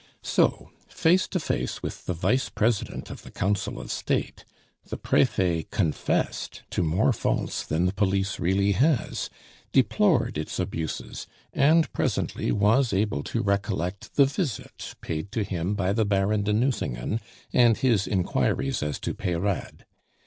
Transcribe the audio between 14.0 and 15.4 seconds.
the visit paid